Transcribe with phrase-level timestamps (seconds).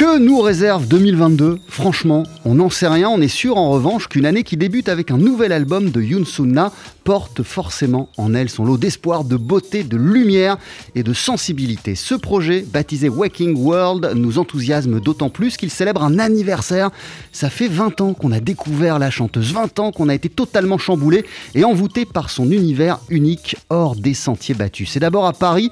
[0.00, 3.10] Que nous réserve 2022 Franchement, on n'en sait rien.
[3.10, 6.24] On est sûr en revanche qu'une année qui débute avec un nouvel album de Yoon
[6.24, 6.72] Sunna
[7.04, 10.56] porte forcément en elle son lot d'espoir, de beauté, de lumière
[10.94, 11.96] et de sensibilité.
[11.96, 16.90] Ce projet, baptisé Waking World, nous enthousiasme d'autant plus qu'il célèbre un anniversaire.
[17.30, 20.78] Ça fait 20 ans qu'on a découvert la chanteuse, 20 ans qu'on a été totalement
[20.78, 24.92] chamboulé et envoûté par son univers unique hors des sentiers battus.
[24.92, 25.70] C'est d'abord à Paris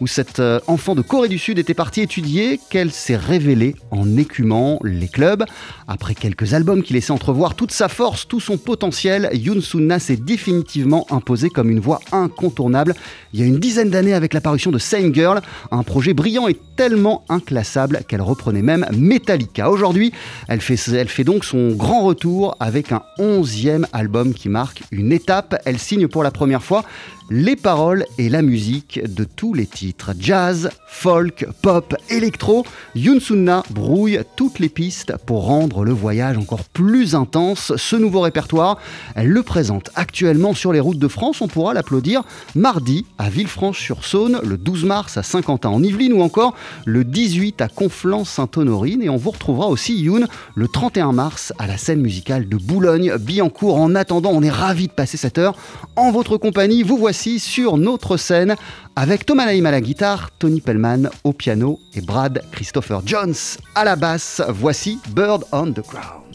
[0.00, 4.16] où cette euh, enfant de Corée du Sud était partie étudier qu'elle s'est révélée en
[4.16, 5.44] écumant les clubs.
[5.86, 10.16] Après quelques albums qui laissaient entrevoir toute sa force, tout son potentiel, Yoon Sunna s'est
[10.16, 12.94] définitivement imposé comme une voix incontournable
[13.32, 15.40] il y a une dizaine d'années avec l'apparition de Same Girl,
[15.70, 19.70] un projet brillant et tellement inclassable qu'elle reprenait même Metallica.
[19.70, 20.12] Aujourd'hui,
[20.48, 25.60] elle fait donc son grand retour avec un onzième album qui marque une étape.
[25.64, 26.84] Elle signe pour la première fois
[27.30, 30.12] les paroles et la musique de tous les titres.
[30.18, 36.64] Jazz, folk, pop, électro, Yoon Sunna brouille toutes les pistes pour rendre le voyage encore
[36.64, 37.72] plus intense.
[37.76, 38.78] Ce nouveau répertoire,
[39.14, 41.42] elle le présente actuellement sur les routes de France.
[41.42, 42.22] On pourra l'applaudir
[42.54, 46.54] mardi à Villefranche-sur-Saône, le 12 mars à Saint-Quentin en Yvelines ou encore
[46.86, 49.02] le 18 à Conflans-Sainte-Honorine.
[49.02, 53.76] Et on vous retrouvera aussi Yoon le 31 mars à la scène musicale de Boulogne-Billancourt.
[53.76, 55.56] En attendant, on est ravis de passer cette heure
[55.94, 56.82] en votre compagnie.
[56.82, 58.54] Vous voici sur notre scène
[58.94, 63.34] avec Thomas Naïm à la guitare, Tony Pellman au piano et Brad Christopher Jones
[63.74, 64.40] à la basse.
[64.48, 66.28] Voici Bird on the Ground.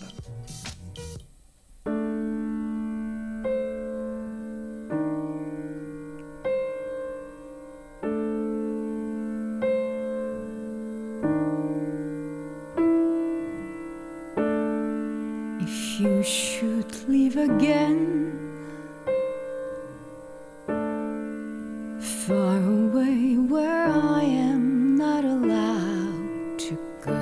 [22.27, 27.19] Far away where I am not allowed to go,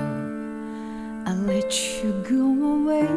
[1.25, 1.72] I'll let
[2.03, 2.45] you go
[2.75, 3.09] away.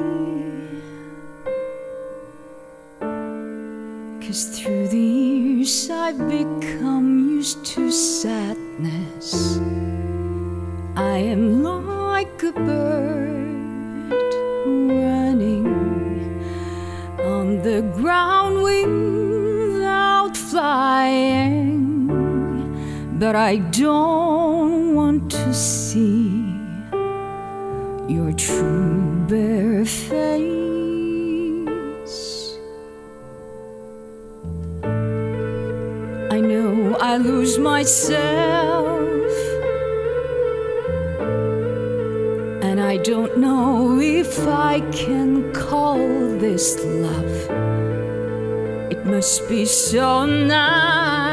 [4.23, 9.59] Cause through the years I've become used to sadness.
[10.97, 14.33] I am like a bird
[14.89, 15.67] running
[17.21, 21.74] on the ground without flying.
[23.17, 26.43] But I don't want to see
[28.09, 30.19] your true bare face.
[36.31, 39.09] I know I lose myself.
[42.65, 45.99] And I don't know if I can call
[46.39, 47.37] this love.
[48.91, 51.24] It must be so nice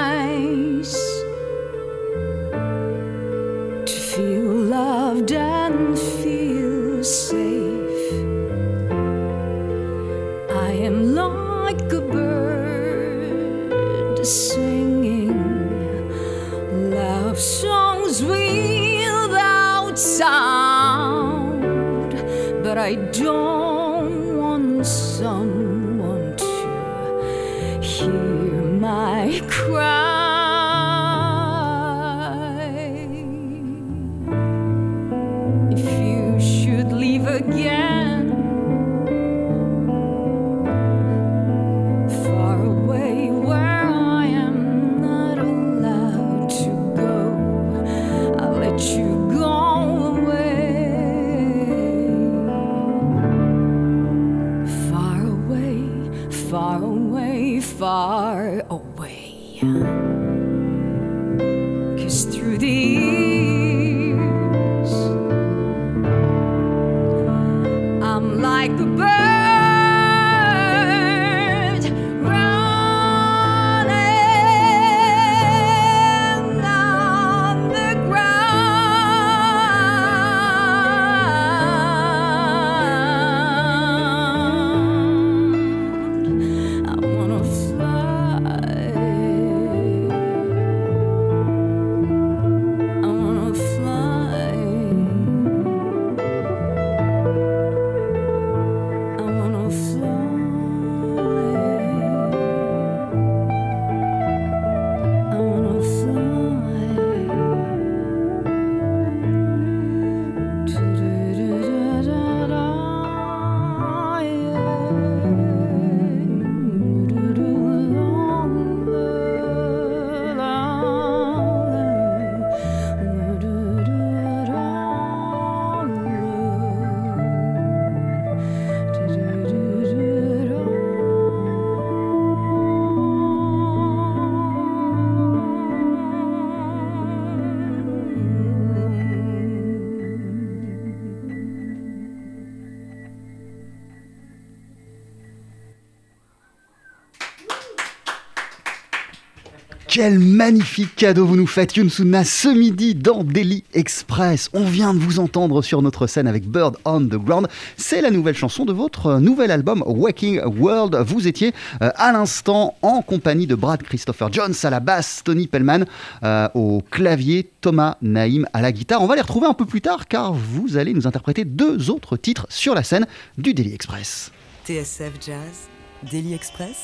[150.51, 154.49] magnifique cadeau vous nous faites, Yunsuna, ce midi dans Daily Express.
[154.51, 157.47] On vient de vous entendre sur notre scène avec Bird on the Ground.
[157.77, 160.97] C'est la nouvelle chanson de votre nouvel album Waking World.
[161.07, 165.47] Vous étiez euh, à l'instant en compagnie de Brad Christopher Jones à la basse, Tony
[165.47, 165.85] Pellman
[166.25, 169.01] euh, au clavier, Thomas Naïm à la guitare.
[169.01, 172.17] On va les retrouver un peu plus tard car vous allez nous interpréter deux autres
[172.17, 173.07] titres sur la scène
[173.37, 174.33] du Daily Express.
[174.65, 175.69] TSF Jazz,
[176.11, 176.75] Daily Express.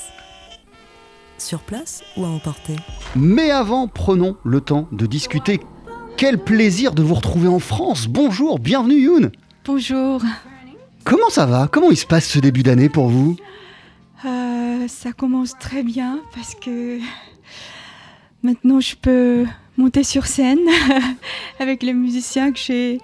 [1.38, 2.76] Sur place ou à emporter?
[3.16, 5.60] Mais avant, prenons le temps de discuter.
[6.18, 8.08] Quel plaisir de vous retrouver en France.
[8.08, 9.32] Bonjour, bienvenue Youn.
[9.64, 10.22] Bonjour.
[11.04, 11.68] Comment ça va?
[11.72, 13.38] Comment il se passe ce début d'année pour vous?
[14.26, 17.00] Euh, ça commence très bien parce que
[18.42, 19.46] maintenant je peux
[19.78, 20.60] monter sur scène
[21.60, 23.00] avec les musiciens que j'ai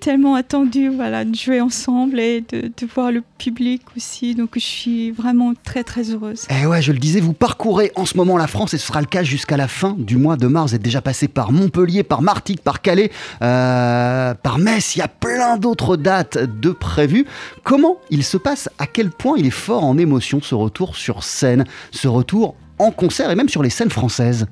[0.00, 4.34] tellement attendu voilà, de jouer ensemble et de, de voir le public aussi.
[4.34, 6.46] Donc je suis vraiment très très heureuse.
[6.50, 9.00] Eh ouais, je le disais, vous parcourez en ce moment la France et ce sera
[9.00, 10.70] le cas jusqu'à la fin du mois de mars.
[10.70, 13.10] Vous êtes déjà passé par Montpellier, par Martigues, par Calais,
[13.42, 14.96] euh, par Metz.
[14.96, 17.26] Il y a plein d'autres dates de prévues.
[17.62, 18.68] Comment il se passe?
[18.78, 22.90] À quel point il est fort en émotion ce retour sur scène, ce retour en
[22.90, 24.46] concert et même sur les scènes françaises?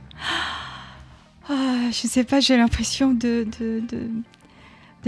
[1.48, 4.10] Ah, je sais pas, j'ai l'impression de, de- de-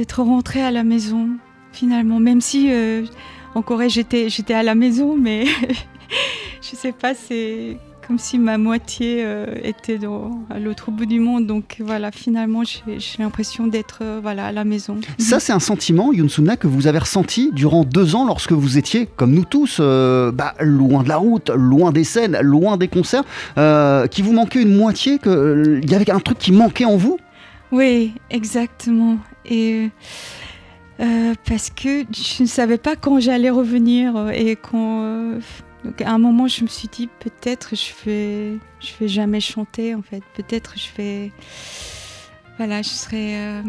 [0.00, 1.28] d'être rentrée à la maison
[1.72, 2.20] finalement.
[2.20, 3.04] Même si euh,
[3.54, 5.44] en Corée j'étais, j'étais à la maison, mais
[6.62, 7.76] je sais pas, c'est
[8.08, 11.46] comme si ma moitié euh, était dans, à l'autre bout du monde.
[11.46, 14.96] Donc voilà, finalement j'ai, l'impression d'être euh, voilà, à la maison.
[15.18, 19.06] Ça, c'est un sentiment, Yunsuna, que vous avez ressenti durant deux ans lorsque vous étiez,
[19.16, 23.24] comme nous tous, euh, bah, loin de la route, loin des scènes, loin des concerts,
[24.10, 27.18] qui vous manquait une moitié, qu'il y avait un truc qui manquait en vous?
[27.70, 29.18] Oui, exactement.
[29.50, 29.90] Et
[31.00, 35.02] euh, parce que je ne savais pas quand j'allais revenir euh, et quand.
[35.04, 35.40] euh,
[36.04, 40.02] à un moment, je me suis dit peut-être je vais, je vais jamais chanter en
[40.02, 40.22] fait.
[40.34, 41.32] Peut-être je vais,
[42.58, 43.62] voilà, je serai euh,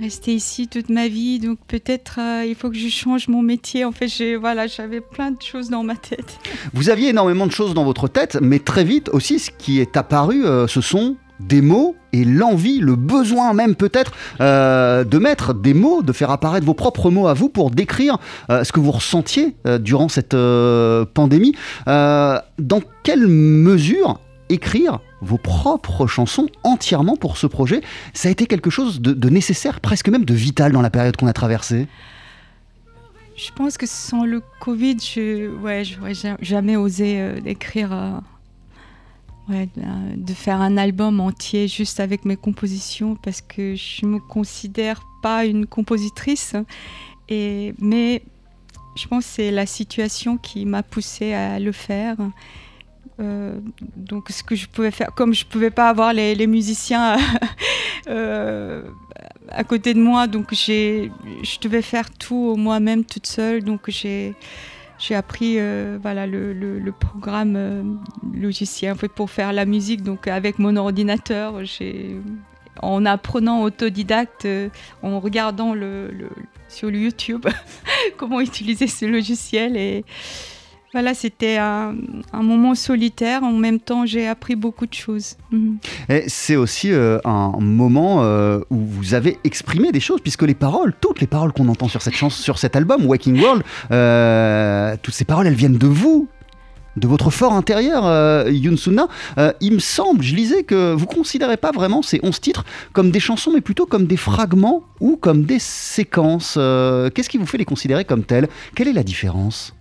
[0.00, 1.38] restée ici toute ma vie.
[1.38, 3.84] Donc peut-être il faut que je change mon métier.
[3.84, 6.38] En fait, j'ai, voilà, j'avais plein de choses dans ma tête.
[6.72, 9.98] Vous aviez énormément de choses dans votre tête, mais très vite aussi, ce qui est
[9.98, 15.74] apparu, ce sont des mots et l'envie, le besoin même peut-être euh, de mettre des
[15.74, 18.18] mots, de faire apparaître vos propres mots à vous pour décrire
[18.50, 20.36] euh, ce que vous ressentiez euh, durant cette
[21.14, 21.54] pandémie.
[21.86, 27.82] Dans quelle mesure écrire vos propres chansons entièrement pour ce projet,
[28.14, 31.26] ça a été quelque chose de, nécessaire, presque même de vital dans la période qu'on
[31.26, 31.86] a traversée?
[33.36, 35.50] Je pense que sans le Covid, je
[36.12, 38.20] ja- jamais osé écrire,
[39.50, 39.68] ouais,
[40.16, 45.44] de, faire un album entier juste avec mes compositions parce que je me considère pas
[45.44, 46.54] une compositrice.
[47.28, 48.22] Et, mais
[48.96, 52.16] je pense que c'est la situation qui m'a poussée à le faire.
[53.20, 53.58] Euh,
[53.96, 57.18] donc ce que je pouvais faire, comme je pouvais pas avoir les, musiciens
[58.08, 58.82] euh,
[59.50, 61.10] à côté de moi, donc je
[61.60, 64.34] devais faire tout moi-même toute seule, donc j'ai,
[65.00, 67.82] j'ai appris euh, voilà le, le- programme euh,
[68.34, 71.64] logiciel pour faire la musique, donc avec mon ordinateur,
[72.82, 74.68] en apprenant autodidacte, euh,
[75.02, 76.10] en regardant le,
[76.68, 77.46] sur YouTube
[78.18, 80.04] comment utiliser ce logiciel et
[80.92, 81.94] voilà, c'était un,
[82.32, 83.42] un moment solitaire.
[83.42, 85.36] En même temps, j'ai appris beaucoup de choses.
[85.50, 85.78] Mhm.
[86.26, 90.94] C'est aussi euh, un moment euh, où vous avez exprimé des choses, puisque les paroles,
[91.00, 95.14] toutes les paroles qu'on entend sur cette chanson, sur cet album, Waking World, euh, toutes
[95.14, 96.28] ces paroles, elles viennent de vous,
[96.96, 99.08] de votre fort intérieur, euh, Yunsuna.
[99.38, 103.10] Euh, il me semble, je lisais que vous considérez pas vraiment ces 11 titres comme
[103.10, 106.54] des chansons, mais plutôt comme des fragments ou comme des séquences.
[106.58, 108.48] Euh, Qu'est-ce qui vous fait les considérer comme telles?
[108.74, 109.74] Quelle est la différence?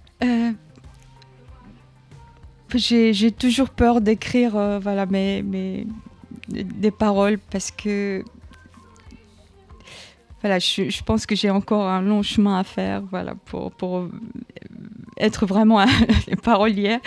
[2.78, 5.88] J'ai, toujours peur d'écrire euh, voilà, mes, mes-
[6.50, 8.24] des paroles parce que
[10.42, 14.10] voilà, je, pense que j'ai encore un long chemin à faire voilà, pour, pour euh,
[15.18, 15.86] être vraiment
[16.44, 17.00] parolière.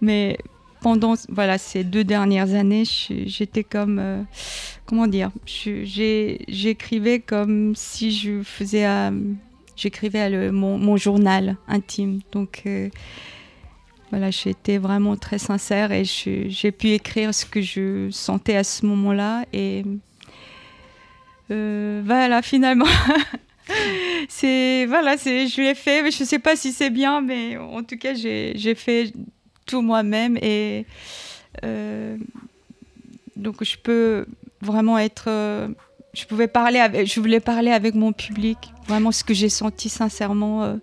[0.00, 0.38] Mais
[0.80, 3.98] pendant voilà, ces deux dernières années, j'étais comme.
[3.98, 4.22] euh,
[4.84, 8.84] comment dire J'écrivais comme si je faisais.
[8.84, 9.14] un-
[9.74, 12.20] J'écrivais mon, mon journal intime.
[12.32, 12.62] Donc.
[12.66, 12.88] euh,
[14.10, 18.86] voilà, j'étais vraiment très sincère et j'ai pu écrire ce que je sentais à ce
[18.86, 19.44] moment-là.
[19.52, 19.84] Et
[21.50, 22.86] euh, voilà, finalement,
[24.28, 26.02] c'est voilà, je l'ai fait.
[26.02, 29.12] Mais je sais pas si c'est bien, mais en tout cas, j'ai fait
[29.66, 30.86] tout moi-même et
[31.64, 32.16] euh,
[33.34, 34.26] donc je peux
[34.60, 35.24] vraiment être.
[35.28, 35.68] euh,
[36.14, 40.78] je pouvais parler je voulais parler avec mon public, vraiment ce que j'ai senti sincèrement.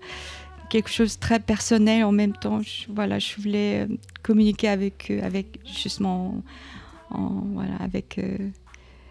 [0.73, 2.59] Quelque chose de très personnel en même temps.
[2.61, 6.41] Je, voilà, je voulais euh, communiquer avec eux, avec justement
[7.11, 8.37] en, en, voilà, avec, euh,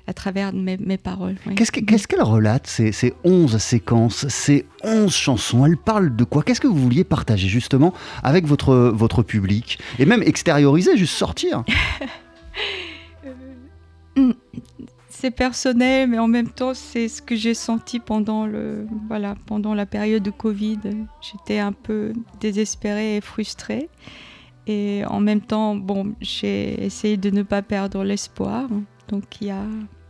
[0.09, 1.37] à travers mes, mes paroles.
[1.47, 1.55] oui.
[1.55, 5.65] Qu'est-ce que- qu'est-ce qu'elle relate, ces, ces 11 séquences, ces 11 chansons?
[5.65, 6.43] Elles parlent de quoi?
[6.43, 9.79] Qu'est-ce que vous vouliez partager justement avec votre, votre public?
[10.01, 11.63] Et même extérioriser, juste sortir?
[15.23, 19.73] C'est personnel, mais en même temps, c'est ce que j'ai senti pendant, le, voilà, pendant
[19.73, 20.81] la période de Covid.
[21.21, 23.89] J'étais un peu désespérée et frustrée.
[24.67, 28.67] Et en même temps, bon, j'ai essayé de ne pas perdre l'espoir.
[29.07, 29.63] Donc il y a,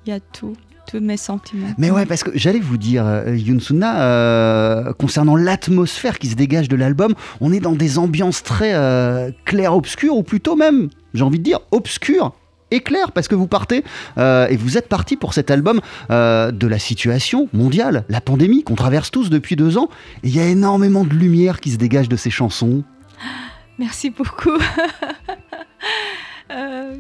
[0.07, 0.55] y a tout,
[0.91, 1.69] tous mes sentiments.
[1.77, 6.71] Mais ouais, parce que j'allais vous dire, euh, Yunsuna, euh, concernant l'atmosphère qui se dégage
[6.71, 11.39] de l'album, on est dans des ambiances très euh, clair-obscures, ou plutôt même, j'ai envie
[11.39, 12.33] de dire, obscures
[12.73, 13.85] et claires, parce que vous partez,
[14.19, 18.65] euh, et vous êtes parti pour cet album euh, de la situation mondiale, la pandémie
[18.65, 19.89] qu'on traverse tous depuis deux ans,
[20.25, 22.83] et il y a énormément de lumière qui se dégage de ces chansons.
[23.79, 24.57] Merci beaucoup.
[26.51, 26.97] Euh,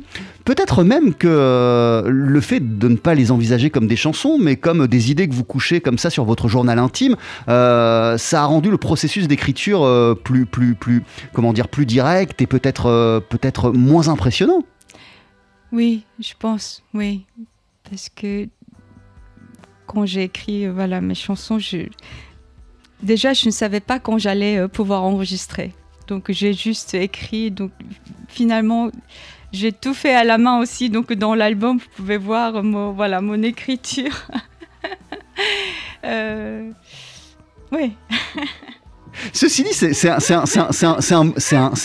[0.46, 4.86] Peut-être même que le fait de ne pas les envisager comme des chansons, mais comme
[4.86, 7.16] des idées que vous couchez comme ça sur votre journal intime,
[7.50, 11.02] euh, ça a rendu le processus d'écriture plus, plus, plus,
[11.34, 14.64] comment dire, plus direct et peut-être, peut-être moins impressionnant.
[15.72, 17.24] Oui, je pense, oui.
[17.88, 18.48] Parce que
[19.86, 21.88] quand j'ai écrit euh, voilà, mes chansons, je...
[23.02, 25.72] déjà, je ne savais pas quand j'allais euh, pouvoir enregistrer.
[26.08, 27.50] Donc, j'ai juste écrit.
[27.50, 27.72] Donc,
[28.28, 28.90] finalement,
[29.52, 30.90] j'ai tout fait à la main aussi.
[30.90, 34.26] Donc, dans l'album, vous pouvez voir mon, voilà, mon écriture.
[36.04, 36.72] Euh,
[37.70, 37.92] Oui.
[39.32, 40.08] Ceci dit, c'est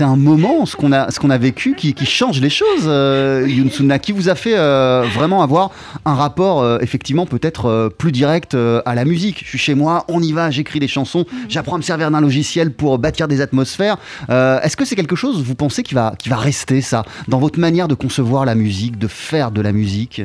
[0.03, 4.29] un, moment, ce qu'on a, vécu, qui, qui change les choses, euh, Yunsuna, qui vous
[4.29, 5.71] a fait euh, vraiment avoir
[6.05, 9.41] un rapport, euh, effectivement, peut-être euh, plus direct à la musique.
[9.43, 12.21] Je suis chez moi, on y va, j'écris des chansons, j'apprends à me servir d'un
[12.21, 13.97] logiciel pour bâtir des atmosphères.
[14.29, 17.59] Est-ce que c'est quelque chose, vous pensez, qui va, qui va rester, ça, dans votre
[17.59, 20.21] manière de concevoir la musique, de faire de la musique?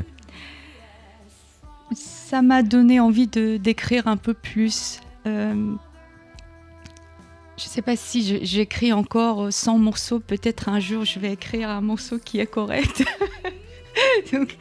[1.94, 5.00] Ça m'a donné envie d'écrire un peu plus.
[7.52, 10.20] Euh, je sais pas si j'écris encore 100 morceaux.
[10.20, 13.04] Peut-être un jour je vais écrire un morceau qui est correct.
[14.32, 14.56] Donc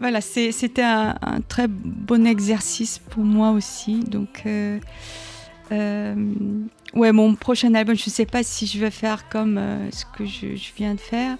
[0.00, 1.16] voilà, c'était un,
[1.48, 4.00] très bon exercice pour moi aussi.
[4.00, 4.78] Donc euh,
[5.72, 6.14] euh,
[6.94, 10.26] ouais, mon prochain album, je sais pas si je vais faire comme euh, ce que
[10.26, 11.36] je viens de faire.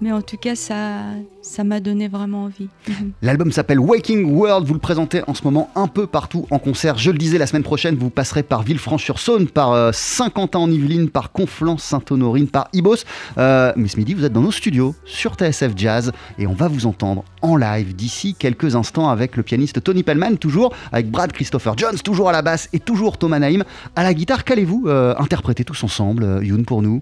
[0.00, 1.00] Mais en tout cas, ça
[1.42, 2.68] ça m'a donné vraiment envie.
[3.22, 6.98] L'album s'appelle Waking World, vous le présentez en ce moment un peu partout en concert.
[6.98, 12.48] Je le disais, la semaine prochaine, vous passerez par Villefranche-sur-Saône, par euh, Saint-Quentin-en-Yvelines, par Conflans-Sainte-Honorine,
[12.48, 12.96] par Ibos.
[13.38, 16.68] Euh, mais ce midi, vous êtes dans nos studios sur TSF Jazz et on va
[16.68, 21.32] vous entendre en live d'ici quelques instants avec le pianiste Tony Pellman, toujours avec Brad
[21.32, 23.64] Christopher Jones, toujours à la basse et toujours Thomas Naïm
[23.96, 24.44] à la guitare.
[24.44, 27.00] Qu'allez-vous euh, interpréter tous ensemble, euh, Youn, pour nous?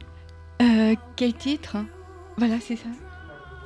[0.62, 1.76] Euh, quel titre?
[2.38, 2.88] Voilà, c'est ça.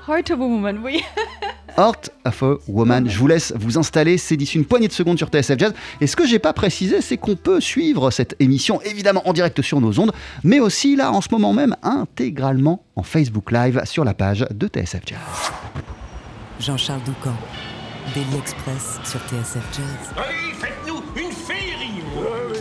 [0.09, 1.03] Heart of a Woman, oui.
[1.77, 3.09] Heart of a Woman.
[3.09, 5.75] Je vous laisse vous installer, c'est d'ici une poignée de secondes sur TSF Jazz.
[6.01, 9.61] Et ce que j'ai pas précisé, c'est qu'on peut suivre cette émission évidemment en direct
[9.63, 10.13] sur nos ondes,
[10.43, 14.67] mais aussi là en ce moment même intégralement en Facebook Live sur la page de
[14.67, 15.19] TSF Jazz.
[16.59, 17.35] Jean-Charles Doucan,
[18.15, 20.50] Daily Express sur TSF Jazz.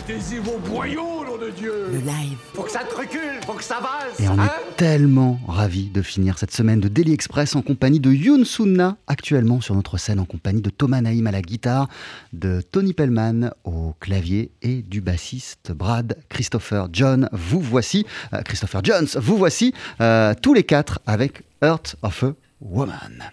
[0.08, 3.62] Mettez-y vos boyaux, nom de Dieu Le live, Faut que ça te recule, faut que
[3.62, 4.18] ça valse.
[4.18, 8.00] Et on hein est tellement ravis de finir cette semaine de Daily Express en compagnie
[8.00, 11.88] de Youn Sunna, actuellement sur notre scène en compagnie de Thomas Naïm à la guitare,
[12.32, 17.28] de Tony Pellman au clavier et du bassiste Brad Christopher John.
[17.32, 22.32] Vous voici, euh, Christopher Jones, vous voici euh, tous les quatre avec Heart of a
[22.62, 23.30] Woman.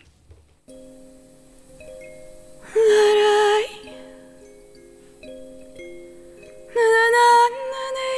[6.78, 7.26] na na
[7.72, 8.10] na na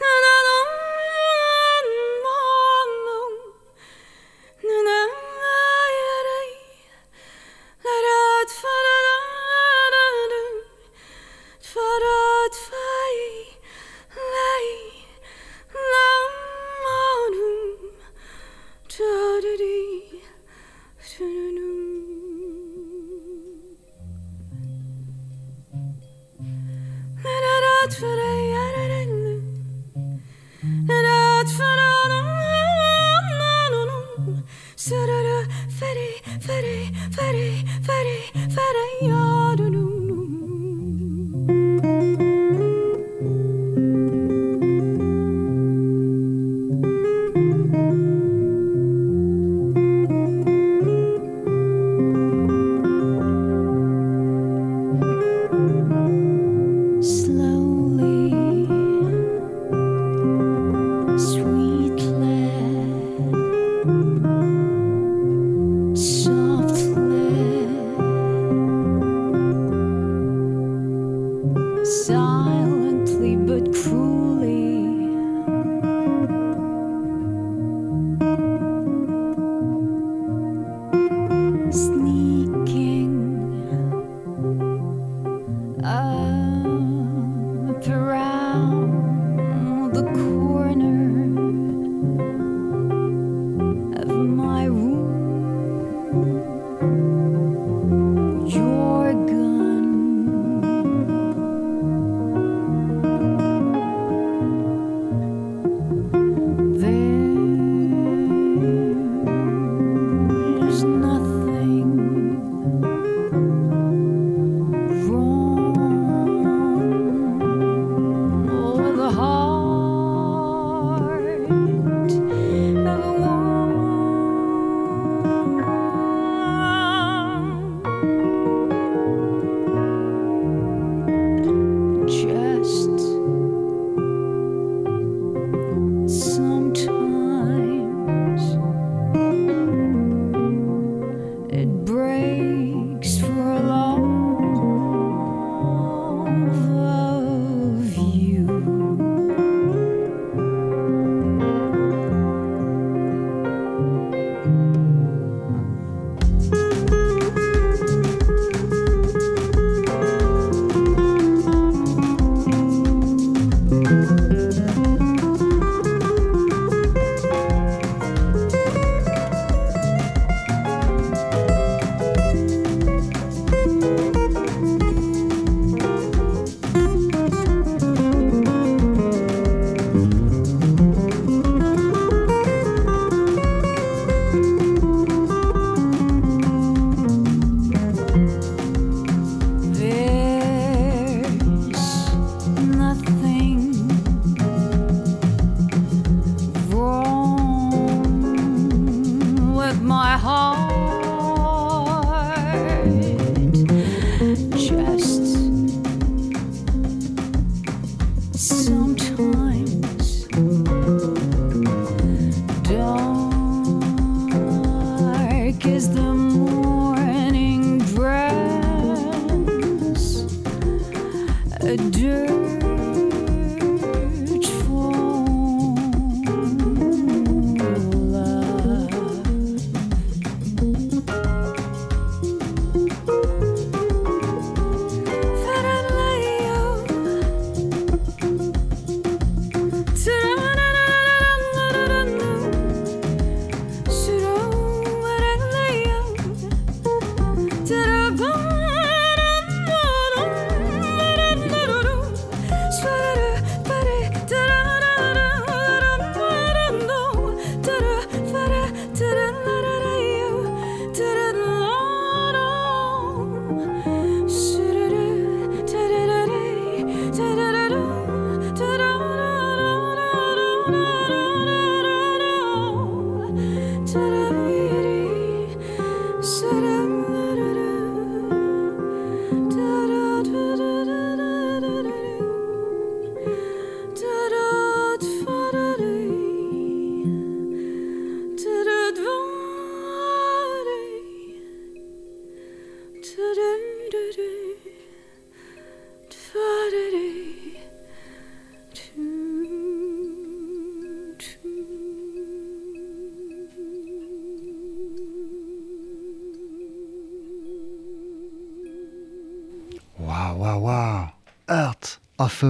[0.00, 0.43] na na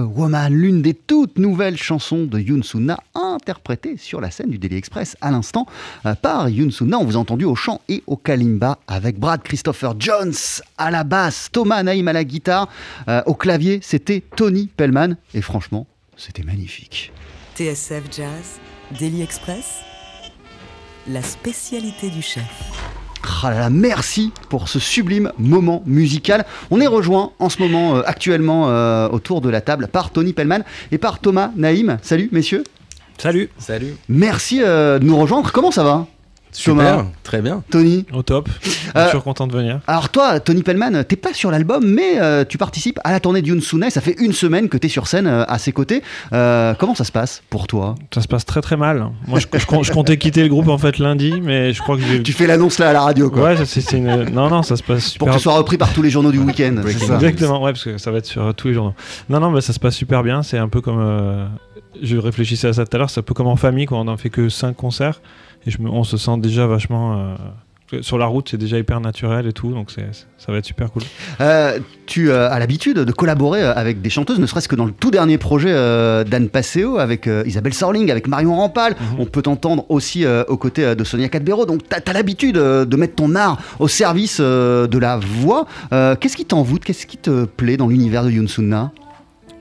[0.03, 4.77] Woman, l'une des toutes nouvelles chansons de Yoon Soo-na, interprétée sur la scène du Daily
[4.77, 5.65] Express à l'instant
[6.05, 6.97] euh, par Yoon Soo-na.
[6.97, 10.33] On vous a entendu au chant et au kalimba avec Brad Christopher Jones
[10.77, 12.69] à la basse, Thomas Naïm à la guitare,
[13.07, 15.15] euh, au clavier, c'était Tony Pellman.
[15.33, 17.11] Et franchement, c'était magnifique.
[17.55, 18.59] TSF Jazz,
[18.99, 19.81] Daily Express,
[21.07, 23.04] la spécialité du chef.
[23.43, 26.45] Ah là là, merci pour ce sublime moment musical.
[26.71, 30.33] On est rejoint en ce moment, euh, actuellement, euh, autour de la table par Tony
[30.33, 31.97] Pellman et par Thomas Naïm.
[32.01, 32.63] Salut messieurs.
[33.17, 33.49] Salut.
[33.57, 33.95] Salut.
[34.09, 35.51] Merci euh, de nous rejoindre.
[35.51, 36.07] Comment ça va?
[36.63, 36.83] Thomas.
[36.97, 37.63] Super, très bien.
[37.69, 38.49] Tony Au top.
[38.95, 39.79] Euh, Toujours content de venir.
[39.87, 43.41] Alors toi, Tony Pellman, t'es pas sur l'album, mais euh, tu participes à la tournée
[43.41, 43.89] de Yunsune.
[43.89, 46.01] Ça fait une semaine que t'es sur scène euh, à ses côtés.
[46.33, 47.95] Euh, comment ça se passe pour toi?
[48.13, 49.07] Ça se passe très très mal.
[49.27, 51.97] Moi, je, je com- je comptais quitter le groupe en fait lundi, mais je crois
[51.97, 52.23] que j'ai.
[52.23, 53.43] Tu fais l'annonce là à la radio, quoi.
[53.53, 54.29] Ouais, c'est une.
[54.29, 55.19] Non, non, ça se passe super.
[55.19, 56.75] Pour que ce soit repris par tous les journaux du week-end.
[56.87, 58.93] Exactement, ouais, parce que ça va être sur tous les journaux.
[59.29, 60.43] Non, non, mais ça se passe super bien.
[60.43, 60.99] C'est un peu comme.
[60.99, 61.45] euh,
[62.01, 63.09] je réfléchissais à ça tout à l'heure.
[63.09, 65.21] C'est un peu comme en famille quand on n'en fait que 5 concerts.
[65.65, 67.17] Et je me, on se sent déjà vachement.
[67.17, 67.35] euh,
[68.01, 69.71] sur la route, c'est déjà hyper naturel et tout.
[69.71, 71.03] Donc c'est, ça va être super cool.
[71.39, 74.91] Euh, tu euh, as l'habitude de collaborer avec des chanteuses, ne serait-ce que dans le
[74.91, 78.93] tout dernier projet euh, d'Anne Passeo avec Isabelle Sorling, avec Marion Rampal.
[78.93, 79.19] Mhm.
[79.19, 81.65] On peut t'entendre aussi aux côtés de Sonia Cadbero.
[81.65, 85.65] Donc tu as, l'habitude de mettre ton art au service de la voix.
[85.91, 86.83] Qu'est-ce qui t'envoûte?
[86.83, 88.91] Qu'est-ce qui te plaît dans l'univers de Yunsuna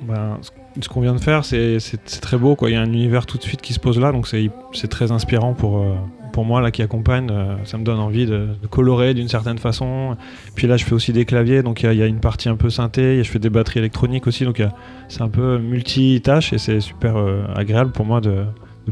[0.02, 0.38] Ben,
[0.80, 1.78] ce- qu'on vient de faire, c'est,
[2.20, 2.56] très beau.
[2.62, 4.12] Il y a un univers tout de suite qui se pose là.
[4.12, 4.50] Donc c'est,
[4.88, 5.94] très inspirant pour, euh,
[6.32, 7.28] pour moi là, qui accompagne.
[7.30, 10.16] euh, ça me donne envie de, colorer d'une certaine façon.
[10.54, 11.62] Puis là, je fais aussi des claviers.
[11.62, 13.22] Donc il y a- une partie un peu synthé.
[13.22, 14.44] Je fais des batteries électroniques aussi.
[14.44, 14.62] Donc
[15.08, 16.52] c'est un peu multitâche.
[16.52, 18.44] Et c'est super euh, agréable pour moi de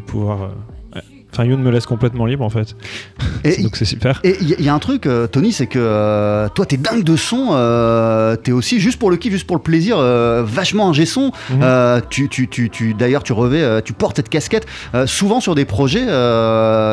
[0.06, 0.50] pouvoir.
[1.32, 2.76] Enfin, Youn me laisse complètement libre en fait.
[3.44, 4.20] Et donc c'est super.
[4.22, 7.04] Et il y, y a un truc, euh, Tony, c'est que euh, toi, t'es dingue
[7.04, 7.50] de son.
[7.52, 9.96] euh, t'es aussi, juste pour le kiff, juste pour le plaisir,
[10.44, 11.32] vachement ingé son.
[11.50, 12.02] Mhm.
[12.10, 14.66] Tu, tu, tu, tu, D'ailleurs, tu revais, tu portes cette casquette
[15.06, 16.04] souvent sur des projets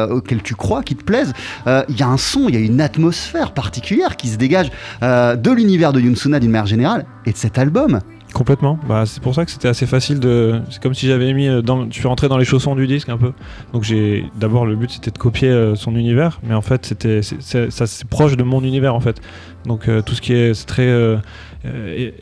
[0.10, 1.34] auxquels tu crois, qui te plaisent.
[1.68, 4.72] Il y a un son, il y a une atmosphère particulière qui se dégage
[5.02, 8.00] de l'univers de Yunsuna d'une manière générale et de cet album.
[8.40, 8.80] Complètement.
[8.88, 10.62] Bah, c'est pour ça que c'était assez facile de.
[10.72, 11.50] C'est comme si j'avais mis.
[11.50, 11.88] euh, Dans...
[11.92, 13.34] Je suis rentré dans les chaussons du disque un peu.
[13.74, 14.24] Donc j'ai.
[14.40, 17.20] D'abord, le but c'était de copier euh, son univers, mais en fait, c'était.
[17.22, 19.20] Ça c'est proche de mon univers en fait.
[19.66, 20.54] Donc euh, tout ce qui est.
[20.54, 20.88] C'est très.
[20.88, 21.18] euh,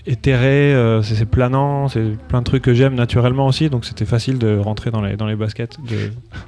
[0.08, 3.70] éthéré, euh, c'est planant, c'est plein de trucs que j'aime naturellement aussi.
[3.70, 5.96] Donc c'était facile de rentrer dans les, dans les baskets de,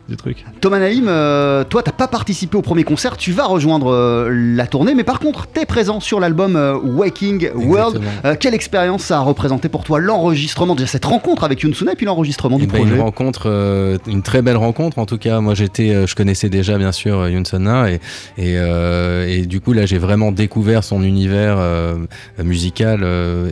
[0.10, 0.44] des trucs.
[0.62, 4.66] Thomas Naïm, euh, toi, t'as pas participé au premier concert, tu vas rejoindre euh, la
[4.66, 8.02] tournée, mais par contre, t'es présent sur l'album euh, Waking World.
[8.26, 9.59] Euh, quelle expérience ça a représenté?
[9.68, 12.96] Pour toi l'enregistrement, déjà cette rencontre avec Yunsuna et puis l'enregistrement Eh du ben, projet
[12.96, 15.42] une rencontre, euh, une très belle rencontre en tout cas.
[15.42, 17.96] Moi, j'étais, euh, je connaissais déjà bien sûr euh, Yunsona et
[18.38, 21.96] et, euh, et du coup là, j'ai vraiment découvert son univers euh,
[22.44, 23.06] musical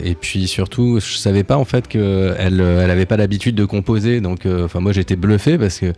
[0.04, 4.20] et puis surtout, je savais pas en fait que elle, avait pas l'habitude de composer.
[4.20, 5.92] Donc, enfin moi, j'étais bluffé parce que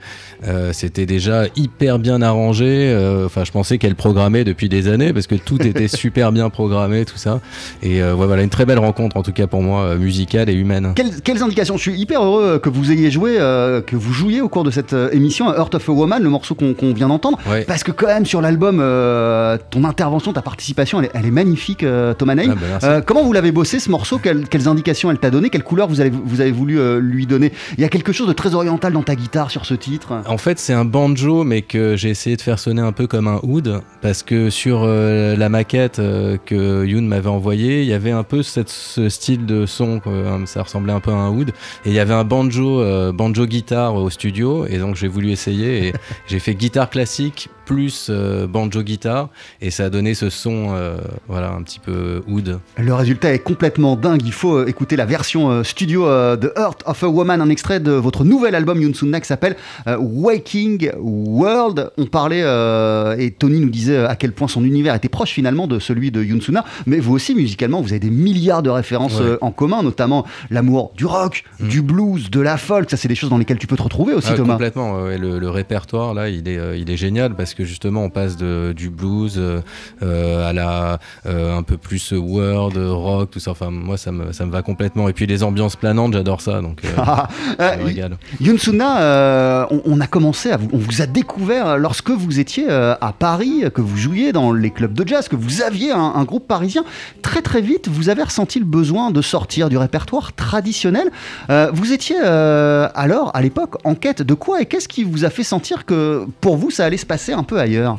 [0.72, 2.94] c'était déjà hyper bien arrangé.
[3.24, 7.04] Enfin, je pensais qu'elle programmait depuis des années parce que tout était super bien programmé,
[7.04, 7.40] tout ça.
[7.82, 10.92] Et voilà, une très belle rencontre en tout cas pour moi, musicale et humaine.
[10.96, 14.40] Quelles, quelles indications Je suis hyper heureux que vous ayez joué, euh, que vous jouiez
[14.40, 17.38] au cours de cette euh, émission Heart of a Woman, le morceau qu'on vient d'entendre.
[17.48, 17.64] Ouais.
[17.64, 21.30] Parce que quand même sur l'album, euh, ton intervention, ta participation, elle est, elle est
[21.30, 22.54] magnifique, euh, Thomas Naïm.
[22.56, 22.86] Ah, bah.
[22.88, 24.18] Euh, comment vous l'avez bossé ce morceau?
[24.18, 25.50] Quelles, quelles indications elle t'a donné?
[25.50, 27.52] Quelle couleur vous avez, vous avez voulu euh, lui donner?
[27.76, 30.12] Il y a quelque chose de très oriental dans ta guitare sur ce titre?
[30.26, 33.28] En fait, c'est un banjo, mais que j'ai essayé de faire sonner un peu comme
[33.28, 37.92] un oud, parce que sur euh, la maquette euh, que Yoon m'avait envoyée, il y
[37.92, 41.30] avait un peu cette- ce style de son, hein, ça ressemblait un peu à un
[41.30, 41.50] oud,
[41.84, 45.30] et il y avait un banjo, euh, banjo guitare au studio, et donc j'ai voulu
[45.30, 45.92] essayer, et
[46.28, 49.28] j'ai fait guitare classique plus euh, banjo guitare,
[49.60, 50.96] et ça a donné ce son, euh,
[51.28, 52.58] voilà, un petit peu oud.
[52.78, 54.22] Le résultat est complètement dingue.
[54.24, 57.48] Il faut euh, écouter la version euh, studio euh, de Heart of a Woman, un
[57.48, 59.54] extrait de votre nouvel album Yunsuna qui s'appelle
[59.86, 61.92] euh, Waking World.
[61.96, 65.68] On parlait euh, et Tony nous disait à quel point son univers était proche finalement
[65.68, 66.64] de celui de Yunsuna.
[66.86, 69.26] Mais vous aussi, musicalement, vous avez des milliards de références Ouais.
[69.26, 71.68] euh, en commun, notamment l'amour du rock, Mm.
[71.68, 72.90] du blues, de la folk.
[72.90, 74.54] Ça, c'est des choses dans lesquelles tu peux te retrouver aussi, Ah, Thomas.
[74.54, 78.02] Complètement, ouais, le, le répertoire là, il est, euh, il est génial parce que justement
[78.04, 79.60] on passe de, du blues euh,
[80.02, 83.50] euh, à la euh, un peu plus world, rock, tout ça.
[83.52, 85.08] Enfin moi ça me, ça me va complètement.
[85.08, 87.28] Et puis les ambiances planantes, j'adore ça, donc Ah,
[87.58, 88.16] ça me régale.
[88.40, 93.14] Yunsuna, on, on a commencé à vous, on vous a découvert lorsque vous étiez à
[93.18, 96.46] Paris, que vous jouiez dans les clubs de jazz, que vous aviez un, un groupe
[96.46, 96.84] parisien.
[97.22, 101.10] Très très vite, vous avez ressenti le besoin de sortir du répertoire traditionnel.
[101.50, 105.24] Euh, vous étiez euh, alors, à l'époque, en quête de quoi et qu'est-ce qui vous
[105.24, 107.98] a fait sentir que pour vous, ça allait se passer un peu ailleurs?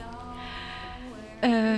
[1.43, 1.77] Euh,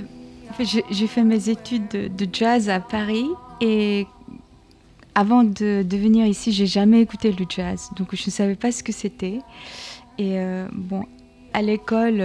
[0.90, 3.26] j'ai fait mes études de, jazz à Paris
[3.60, 4.06] et
[5.14, 8.72] avant de, de venir ici, j'ai jamais écouté le jazz, donc je ne savais pas
[8.72, 9.38] ce que c'était.
[10.18, 10.38] Et
[10.72, 11.04] bon,
[11.54, 12.22] à l'école,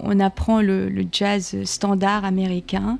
[0.00, 2.98] on apprend le, jazz standard américain,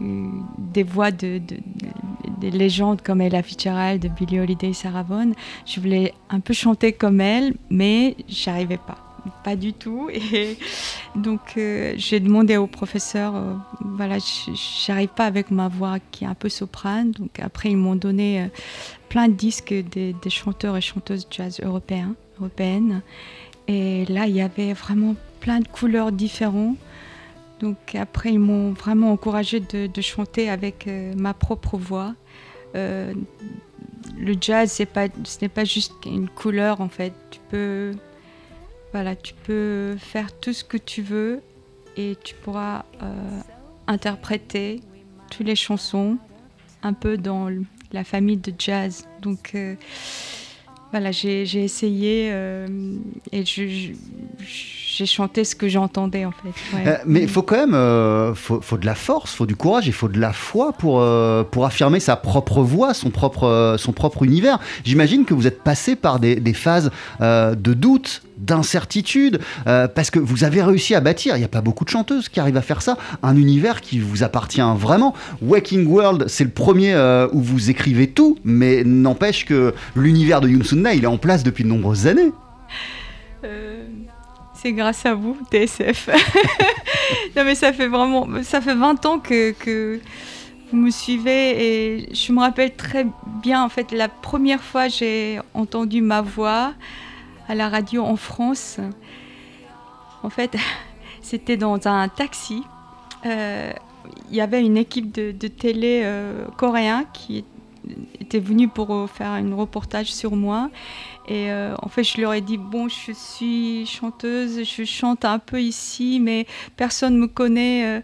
[0.00, 5.32] des voix de, de- de- des légendes comme Ella Fitzgerald, de Billie Holiday, Sarah Vaughan.
[5.66, 8.98] Je voulais un peu chanter comme elle, mais j'arrivais pas
[9.44, 10.08] pas du tout.
[10.32, 10.56] Et
[11.14, 14.16] donc, euh, j'ai demandé au professeur, euh, voilà,
[14.86, 17.10] j'arrive pas avec ma voix qui est un peu soprane.
[17.10, 18.46] Donc, après, ils m'ont donné euh,
[19.10, 23.02] plein de disques des, des chanteurs et chanteuses jazz européens, européennes.
[23.66, 26.76] Et là, il y avait vraiment plein de couleurs différentes.
[27.60, 32.14] Donc après, ils m'ont vraiment encouragé de, chanter avec euh, ma propre voix.
[32.76, 33.12] Euh,
[34.16, 37.12] le jazz, pas, ce n'est pas juste une couleur en fait.
[37.30, 37.92] Tu peux,
[38.92, 41.40] voilà, tu peux faire tout ce que tu veux
[41.96, 43.40] et tu pourras euh,
[43.86, 44.80] interpréter
[45.30, 46.18] toutes les chansons
[46.82, 47.48] un peu dans
[47.92, 49.08] la famille de jazz.
[49.20, 49.56] Donc
[50.92, 52.28] voilà, j'ai essayé
[53.32, 53.92] et je-
[54.98, 56.76] j'ai chanté ce que j'entendais en fait.
[56.76, 56.82] ouais.
[56.88, 59.86] Euh, mais il faut quand même euh, faut, faut de la force, faut du courage,
[59.86, 63.78] il faut de la foi pour, euh, pour affirmer sa propre voix, son propre, euh,
[63.78, 64.58] son propre univers.
[64.82, 70.10] J'imagine que vous êtes passé par des, des phases euh, de doute, d'incertitude, euh, parce
[70.10, 72.56] que vous avez réussi à bâtir, il n'y a pas beaucoup de chanteuses qui arrivent
[72.56, 75.14] à faire ça, un univers qui vous appartient vraiment.
[75.42, 80.48] Waking World, c'est le premier euh, où vous écrivez tout, mais n'empêche que l'univers de
[80.48, 82.32] Yoon Sun-na, il est en place depuis de nombreuses années.
[83.44, 83.84] Euh,
[84.60, 86.08] c'est grâce à vous, TSF.
[87.36, 90.00] non mais ça fait vraiment, ça fait 20 ans que, que
[90.70, 93.06] vous me suivez et je me rappelle très
[93.42, 96.74] bien en fait la première fois j'ai entendu ma voix
[97.48, 98.78] à la radio en France.
[100.22, 100.56] En fait,
[101.22, 102.62] c'était dans un taxi.
[103.26, 103.72] Euh,
[104.30, 107.57] Il y avait une équipe de, télé euh, coréen qui était
[108.38, 110.70] venue pour euh, faire un reportage sur moi.
[111.28, 115.38] Et euh, en fait, je leur ai dit bon, je suis chanteuse, je chante un
[115.38, 118.00] peu ici, mais personne me connaît.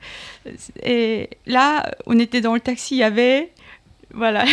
[0.46, 3.50] euh, et là, on était dans le taxi, il y avait
[4.12, 4.44] voilà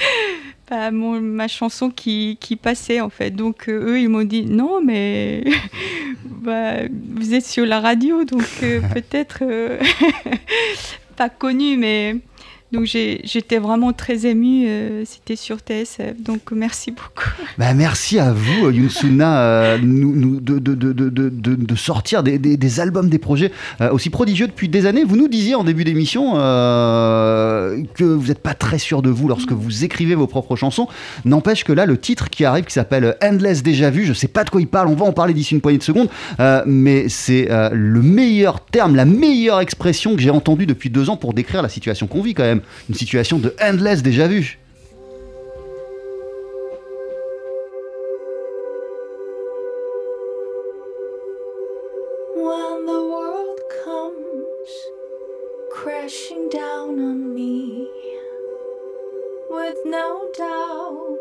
[0.70, 3.30] bah, mon- ma chanson qui, qui passait en fait.
[3.30, 5.44] Donc eux, ils m'ont dit non, mais
[6.24, 6.76] bah,
[7.08, 9.78] vous êtes sur la radio, donc euh, peut-être euh,
[11.16, 12.16] pas connu, mais
[12.72, 14.64] donc j'étais vraiment très émue.
[14.66, 17.30] euh, C'était sur TSF, donc merci beaucoup.
[17.58, 23.90] Bah, merci à vous, Yoon Suna, nous, nous- de, sortir des, albums, des projets euh,
[23.90, 25.04] aussi prodigieux depuis des années.
[25.04, 29.28] Vous nous disiez en début d'émission euh, que vous n'êtes pas très sûr de vous
[29.28, 30.88] lorsque vous écrivez vos propres chansons.
[31.24, 34.44] N'empêche que là, le titre qui arrive, qui s'appelle Endless Déjà Vu, je sais pas
[34.44, 36.08] de quoi il parle, on va en parler d'ici une poignée de secondes,
[36.40, 41.16] euh, mais c'est le meilleur terme, la meilleure expression que j'ai entendue depuis deux ans
[41.16, 42.61] pour décrire la situation qu'on vit quand même.
[42.88, 44.58] Une situation de Endless Déjà Vu.
[52.34, 54.72] When the world comes
[55.70, 57.88] crashing down on me,
[59.50, 61.18] with no doubt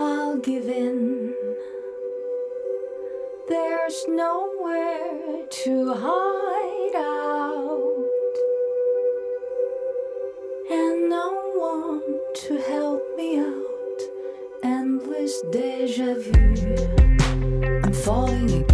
[0.00, 1.34] I'll give in.
[3.48, 7.93] There's nowhere to hide out,
[12.00, 14.00] to help me out.
[14.62, 16.54] Endless deja vu.
[17.84, 18.73] I'm falling again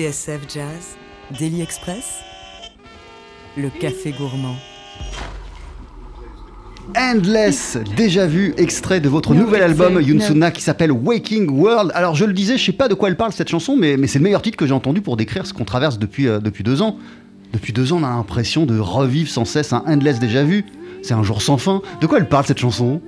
[0.00, 0.96] TSF Jazz,
[1.38, 2.20] Daily Express,
[3.54, 4.56] le café gourmand.
[6.96, 11.92] Endless, déjà vu, extrait de votre No, nouvel album Yunsuna qui s'appelle Waking World.
[11.94, 14.06] Alors je le disais, je sais pas de quoi elle parle cette chanson, mais, mais
[14.06, 16.64] c'est le meilleur titre que j'ai entendu pour décrire ce qu'on traverse depuis, euh, depuis
[16.64, 16.96] deux ans.
[17.52, 20.64] Depuis deux ans, on a l'impression de revivre sans cesse un Endless déjà vu.
[21.02, 21.82] C'est un jour sans fin.
[22.00, 23.02] De quoi elle parle cette chanson?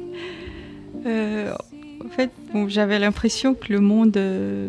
[1.07, 1.55] Euh,
[2.05, 4.69] en fait, bon, j'avais l'impression que le monde euh,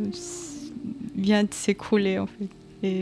[1.16, 2.50] vient de s'écrouler en fait.
[2.86, 3.00] Et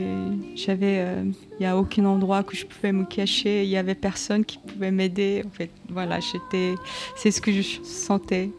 [0.56, 3.64] j'avais, euh, il n'y a aucun endroit que je pouvais me cacher.
[3.64, 5.42] Il y avait personne qui pouvait m'aider.
[5.44, 6.76] En fait, voilà, j'étais,
[7.16, 8.52] c'est ce que je sentais.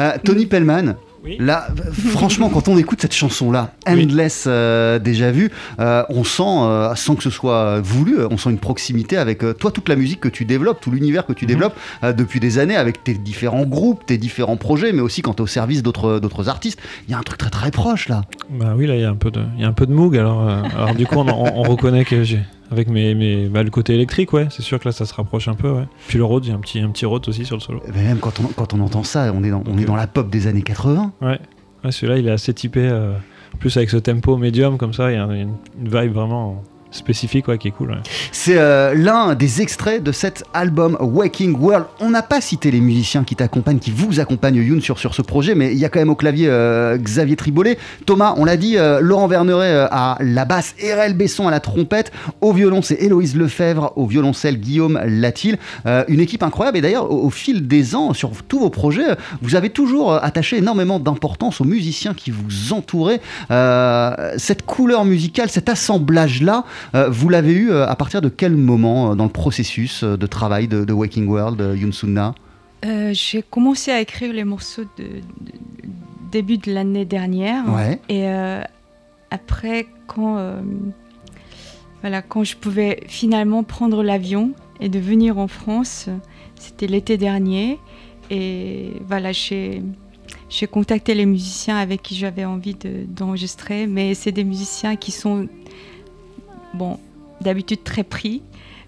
[0.00, 0.94] Euh, Tony Pellman,
[1.24, 1.36] Oui.
[1.40, 1.68] là,
[2.10, 4.04] franchement, quand on écoute cette chanson-là, Oui.
[4.04, 8.50] Endless euh, déjà vu, euh, on sent, euh, sans que ce soit voulu, on sent
[8.50, 11.48] une proximité avec toi, toute la musique que tu développes, tout l'univers que tu Mhm.
[11.48, 15.38] développes depuis des années avec tes différents groupes, tes différents projets, mais aussi quand tu
[15.38, 16.78] es au service d'autres artistes.
[17.08, 18.22] Il y a un truc très très proche là.
[18.50, 19.92] Bah oui, là, il y a un peu de, il y a un peu de
[19.92, 20.16] Moog.
[20.18, 20.42] Alors,
[20.76, 22.40] alors du coup, on, on- on reconnaît que j'ai,
[22.74, 25.48] avec mes, mes, bah, le côté électrique, ouais, c'est sûr que là, ça se rapproche
[25.48, 25.84] un peu, ouais.
[26.08, 27.80] Puis le Rhodes, il y a un petit, un petit Rhodes aussi sur le solo.
[27.94, 30.06] Mais même quand on, quand on entend ça, on est dans, on est dans la
[30.06, 31.12] pop des années 80.
[31.22, 31.38] Ouais,
[31.84, 32.80] ouais celui-là, il est assez typé.
[32.80, 33.14] euh,
[33.54, 36.62] en plus, avec ce tempo médium comme ça, il y a une, une vibe vraiment
[36.94, 37.96] spécifique, ouais, qui est cool.
[38.32, 41.86] C'est euh, l'un des extraits de cet album Waking World.
[42.00, 45.22] On n'a pas cité les musiciens qui t'accompagnent, qui vous accompagnent, Youn, sur, sur ce
[45.22, 48.56] projet, mais il y a quand même au clavier euh, Xavier Tribolet, Thomas, on l'a
[48.56, 53.00] dit, euh, Laurent Verneret à la basse, Erel Besson à la trompette, au violon c'est
[53.00, 55.58] Héloïse Lefebvre, au violoncelle Guillaume Latil.
[56.08, 59.56] Une équipe incroyable et d'ailleurs au, au fil des ans, sur tous vos projets, vous
[59.56, 63.20] avez toujours attaché énormément d'importance aux musiciens qui vous entouraient.
[64.36, 69.14] Cette couleur musicale, cet assemblage-là, vous l'avez eu euh, à partir de quel moment euh,
[69.14, 72.34] dans le processus euh, de travail de, de Waking World, euh, Yunsunna
[72.84, 75.52] Euh, j'ai commencé à écrire les morceaux de, de-
[76.30, 77.64] début de l'année dernière.
[77.72, 77.98] Ouais.
[78.08, 78.60] Et euh,
[79.30, 80.60] après, quand, euh,
[82.02, 86.08] voilà, quand je pouvais finalement prendre l'avion et de venir en France,
[86.56, 87.78] c'était l'été dernier.
[88.30, 89.82] Et voilà, j'ai
[90.50, 93.86] j'ai contacté les musiciens avec qui j'avais envie de- d'enregistrer.
[93.86, 95.48] mais c'est des musiciens qui sont,
[96.74, 96.98] bon,
[97.40, 98.42] d'habitude très pris.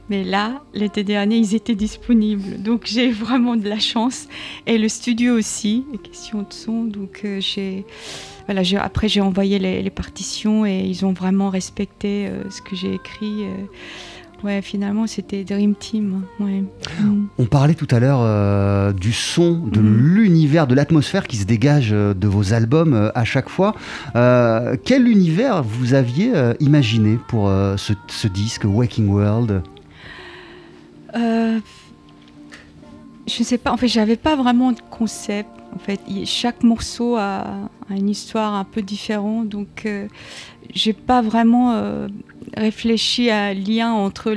[0.09, 2.63] Mais là, l'été dernier, ils étaient disponibles.
[2.63, 4.29] Donc j'ai vraiment de la chance.
[4.67, 6.85] Et le studio aussi, les questions de son.
[6.85, 7.85] Donc euh, j'ai.
[8.47, 12.77] Voilà, après j'ai envoyé les, les partitions et ils ont vraiment respecté euh, ce que
[12.77, 13.43] j'ai écrit.
[13.43, 13.65] euh.
[14.45, 16.23] Ouais, finalement, c'était Dream Team.
[16.41, 16.63] Ouais.
[17.01, 17.27] Mm.
[17.39, 19.97] On parlait tout à l'heure euh, du son, de Mhm.
[20.15, 23.75] l'univers, de l'atmosphère qui se dégage euh, de vos albums euh, à chaque fois.
[24.15, 29.63] Euh, quel univers vous aviez imaginé pour ce, ce disque Waking World?
[33.29, 35.49] Je sais pas, en fait, j'avais pas vraiment de concept.
[35.75, 37.41] En fait, chaque morceau a,
[37.91, 39.87] a une histoire un peu différente, donc
[40.73, 42.07] j'ai pas vraiment
[42.57, 44.35] réfléchi à lien entre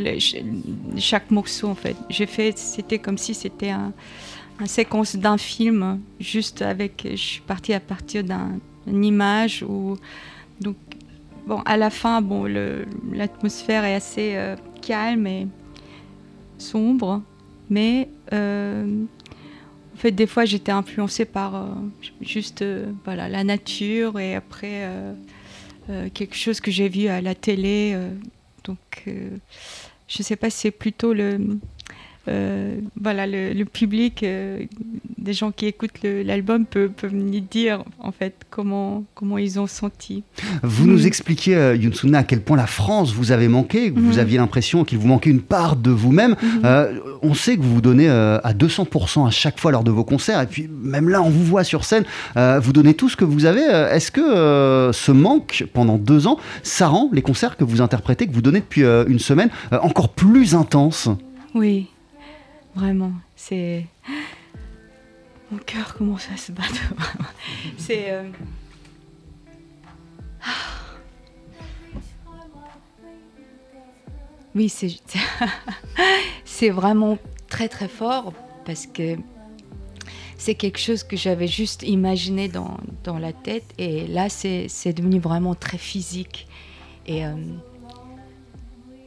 [0.97, 1.67] chaque morceau.
[1.70, 3.93] En fait, j'ai fait, c'était comme si c'était un,
[4.59, 7.07] un séquence d'un film, juste avec.
[7.09, 9.97] Je suis partie à partir d'un- d'une image ou
[10.59, 10.76] donc
[11.47, 12.43] bon, à la fin, bon,
[13.13, 15.47] l'atmosphère est assez euh, calme et
[16.57, 17.22] sombre,
[17.70, 18.86] mais euh,
[19.93, 21.65] en fait, des fois, j'étais influencée par euh,
[22.22, 22.63] juste
[23.05, 24.88] voilà, la nature et après
[26.14, 27.94] quelque chose que j'ai vu à la télé.
[27.96, 28.10] euh,
[28.64, 28.78] donc,
[29.08, 29.38] euh,
[30.08, 31.40] je sais pas, c'est plutôt le,
[32.30, 34.59] euh, voilà, le, le public, euh,
[35.17, 39.67] des gens qui écoutent l'album peuvent, peuvent me dire en fait comment, comment ils ont
[39.67, 40.23] senti.
[40.63, 44.13] Vous nous expliquiez, euh, Yunsuna, à quel point la France vous avait manqué, que vous
[44.13, 44.19] Mhm.
[44.19, 46.36] aviez l'impression qu'il vous manquait une part de vous-même.
[46.41, 46.61] Mhm.
[46.65, 50.03] Euh, on sait que vous vous donnez à 200% à chaque fois lors de vos
[50.03, 52.03] concerts, et puis même là, on vous voit sur scène,
[52.36, 53.61] vous donnez tout ce que vous avez.
[53.61, 58.34] Est-ce que ce manque pendant deux ans, ça rend les concerts que vous interprétez, que
[58.34, 61.09] vous donnez depuis une semaine, encore plus intenses?
[61.55, 61.88] Oui,
[62.80, 63.11] vraiment.
[63.36, 63.86] C'est.
[65.51, 66.93] Mon cœur commence à se battre.
[66.95, 67.30] vraiment.
[67.77, 68.11] C'est.
[68.11, 68.30] euh,
[74.55, 74.89] Oui, c'est.
[76.45, 77.17] c'est vraiment
[77.49, 78.34] très très fort
[78.65, 79.15] parce que
[80.38, 84.93] c'est quelque chose que j'avais juste imaginé dans, dans la tête et là c'est c'est
[84.93, 86.47] devenu vraiment très physique.
[87.05, 87.25] Et.
[87.25, 87.36] euh,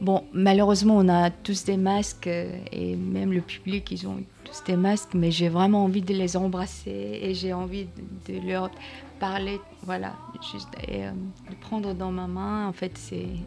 [0.03, 4.61] Bon, malheureusement, on a tous des masques euh, et même le public, ils ont tous
[4.65, 7.87] des masques, mais j'ai vraiment envie de les embrasser et j'ai envie
[8.27, 8.69] de, leur
[9.21, 10.11] parler, voilà,
[10.51, 11.11] juste et, euh,
[11.49, 12.67] de prendre dans ma main.
[12.67, 12.99] En fait,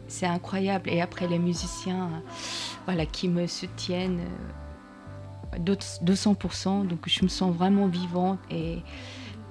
[0.07, 0.89] c'est incroyable.
[0.89, 2.19] Et après, les musiciens, euh,
[2.85, 4.21] voilà, qui me soutiennent
[5.53, 8.79] euh, d'autres- 200%, donc je me sens vraiment vivante et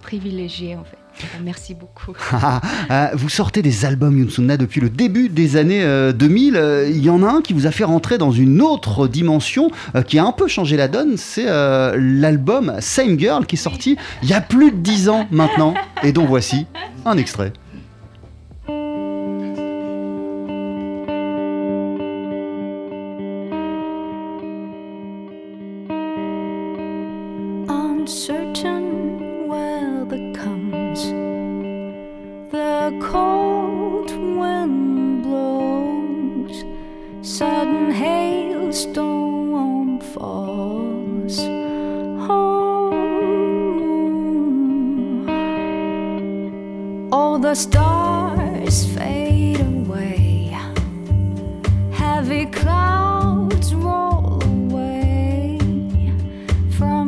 [0.02, 0.98] privilégiée, en fait.
[1.18, 2.12] Voilà, Merci beaucoup.
[2.90, 6.56] Euh, vous sortez des albums Yunsuna depuis le début des années euh, 2000.
[6.56, 9.70] Euh, Il y en a un qui vous a fait rentrer dans une autre dimension
[9.94, 11.16] euh, qui a un peu changé la donne.
[11.16, 15.26] C'est euh, l'album Same Girl qui est sorti il y a plus de 10 ans
[15.30, 16.66] maintenant et dont voici
[17.04, 17.52] un extrait.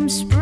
[0.09, 0.38] Spring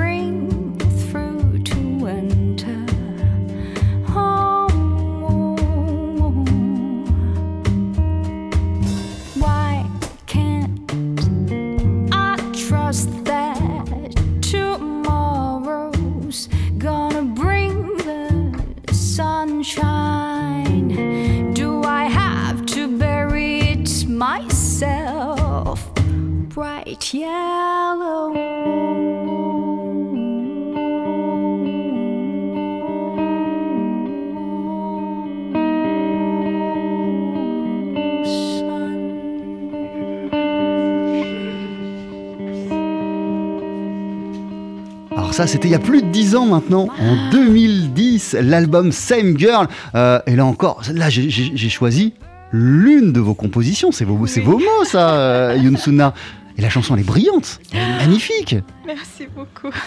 [45.36, 49.66] ça, c'était il y a plus de 10 ans maintenant, en 2010, l'album Same Girl.
[49.94, 51.28] Euh, et là encore, là j'ai-
[51.68, 52.14] choisi
[52.52, 53.92] l'une de vos compositions.
[53.92, 56.14] C'est vos, mots, ça, euh, Yunsuna.
[56.56, 58.56] Et la chanson, elle est brillante, elle est magnifique.
[58.86, 59.68] Merci beaucoup.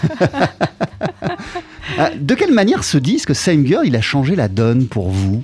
[1.98, 5.42] Euh, de quelle manière ce disque Same Girl, il a changé la donne pour vous?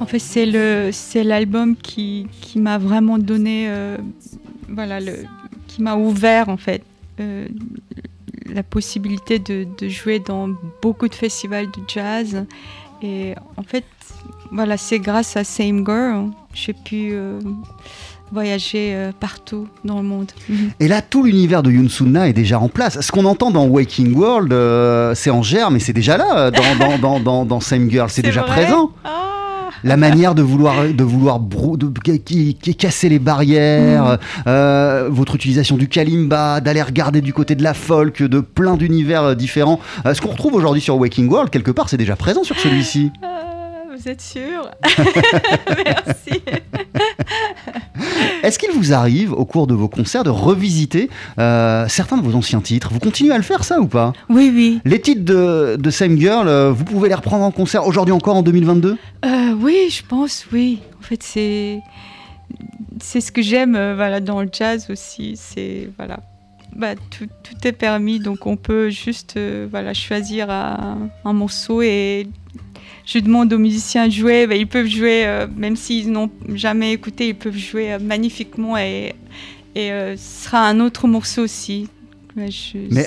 [0.00, 3.98] En fait, c'est le c'est l'album qui, qui m'a vraiment donné euh,
[4.68, 5.12] voilà le
[5.68, 6.82] qui m'a ouvert en fait
[7.20, 7.46] euh,
[8.54, 10.48] la possibilité de, de jouer dans
[10.82, 12.44] beaucoup de festivals de jazz
[13.02, 13.84] et en fait
[14.50, 17.38] voilà c'est grâce à Same Girl j'ai pu euh,
[18.32, 20.32] voyager euh, partout dans le monde.
[20.80, 23.00] Et là, tout l'univers de Yunsuna est déjà en place.
[23.00, 26.98] Ce qu'on entend dans Waking World, euh, c'est en germe, mais c'est déjà là, dans,
[26.98, 28.90] dans, dans, dans, Same Girl, c'est déjà vrai présent.
[29.84, 35.34] La manière de vouloir, de vouloir brou- de, qui, qui- casser les barrières, euh, votre
[35.36, 39.80] utilisation du kalimba, d'aller regarder du côté de la folk, de plein d'univers euh, différents.
[40.06, 43.10] Euh, ce qu'on retrouve aujourd'hui sur Waking World, quelque part, c'est déjà présent sur celui-ci.
[43.22, 43.28] Ah,
[43.96, 44.70] vous êtes sûr
[45.84, 46.42] Merci.
[48.42, 52.34] Est-ce qu'il vous arrive, au cours de vos concerts, de revisiter euh, certains de vos
[52.34, 52.90] anciens titres?
[52.92, 54.12] Vous continuez à le faire, ça, ou pas?
[54.28, 54.80] Oui, oui.
[54.84, 58.36] Les titres de, de Same Girl, euh, vous pouvez les reprendre en concert aujourd'hui encore
[58.36, 60.80] en 2022 Euh, oui, je pense, oui.
[60.98, 61.80] En fait, c'est
[63.00, 65.34] c'est ce que j'aime euh, voilà, dans le jazz aussi.
[65.36, 66.18] C'est voilà,
[66.74, 71.80] bah, tout, tout est permis, donc on peut juste euh, voilà, choisir un, un morceau
[71.82, 72.26] et
[73.12, 74.46] je demande aux musiciens de jouer.
[74.46, 78.76] Bah, ils peuvent jouer, euh, même s'ils n'ont jamais écouté, ils peuvent jouer euh, magnifiquement
[78.78, 79.14] et,
[79.74, 81.88] et euh, ce sera un autre morceau aussi.
[82.36, 83.06] Ouais, je- Mais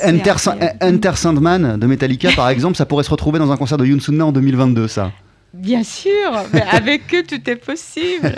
[0.82, 4.26] Enter, Sandman de Metallica, par exemple, ça pourrait se retrouver dans un concert de Yunsuna
[4.26, 5.12] en 2022, ça.
[5.54, 8.34] Bien sûr, mais avec eux, tout est possible.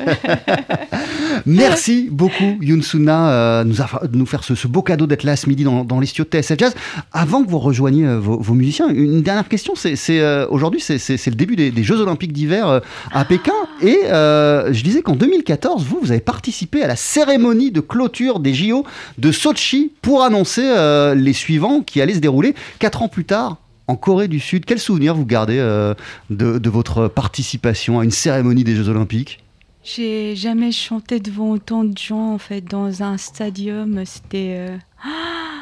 [1.45, 5.63] Merci beaucoup, Yunsuna, euh, nous de nous faire ce, beau cadeau d'être là ce midi
[5.63, 6.75] dans, dans les de TSF Jazz.
[7.13, 9.75] Avant que vous rejoigniez euh, vos, musiciens, une dernière question.
[9.75, 10.97] C'est, euh, aujourd'hui, c'est,
[11.27, 12.81] le début des, des Jeux Olympiques d'hiver
[13.13, 13.53] à Pékin.
[13.81, 18.53] Et je disais qu'en 2014, vous, vous avez participé à la cérémonie de clôture des
[18.53, 18.85] JO
[19.19, 23.55] de Sochi pour annoncer les suivants qui allaient se dérouler quatre ans plus tard.
[23.87, 25.93] En Corée du Sud, quel souvenir vous gardez euh,
[26.29, 29.43] de, votre participation à une cérémonie des Jeux Olympiques?
[29.83, 34.03] J'ai jamais chanté devant autant de gens en fait dans un stadium.
[34.05, 35.54] C'était euh, ah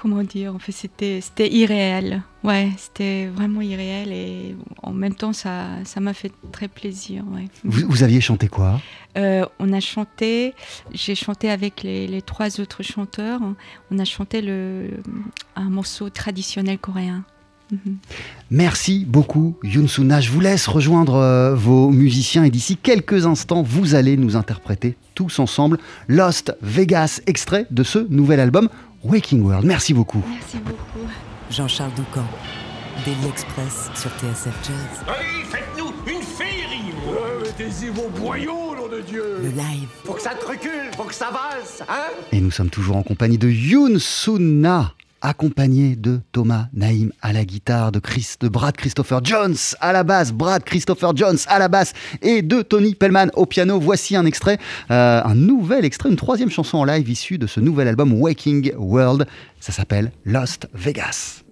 [0.00, 2.22] comment dire En fait, c'était c'était irréel.
[2.42, 7.24] Ouais, c'était vraiment irréel et en même temps ça ça m'a fait très plaisir.
[7.32, 7.46] Ouais.
[7.64, 8.80] vous, vous aviez chanté quoi?
[9.18, 10.54] Euh, on a chanté,
[10.92, 13.40] j'ai chanté avec les, les trois autres chanteurs.
[13.90, 14.90] On a chanté le,
[15.56, 17.24] un morceau traditionnel coréen.
[17.70, 17.98] Mhm.
[18.50, 20.20] Merci beaucoup, Yunsuna.
[20.20, 24.96] Je vous laisse rejoindre euh, vos musiciens et d'ici quelques instants, vous allez nous interpréter
[25.14, 25.78] tous ensemble
[26.08, 28.68] Lost Vegas, extrait de ce nouvel album
[29.04, 29.64] Waking World.
[29.64, 30.22] Merci beaucoup.
[30.28, 31.06] Merci beaucoup.
[31.50, 32.24] Jean-Charles Doucan,
[33.04, 35.04] Daily Express sur TSF Jazz.
[35.08, 39.88] Allez, faites-nous une féerie Ouais, mais taisez vos boyaux, nom de Dieu Le live.
[40.04, 42.08] Faut que ça te recule, faut que ça valse, hein?
[42.30, 47.92] Et nous sommes toujours en compagnie de Yunsuna, accompagné de Thomas Naïm à la guitare,
[47.92, 48.00] de,
[48.48, 51.92] Brad Christopher Jones à la basse, Brad Christopher Jones à la basse
[52.22, 53.78] et de Tony Pellman au piano.
[53.78, 54.58] Voici un extrait,
[54.90, 58.72] euh, un nouvel extrait, une troisième chanson en live issue de ce nouvel album Waking
[58.76, 59.26] World.
[59.60, 60.68] Ça s'appelle Lost.
[60.74, 61.42] Vegas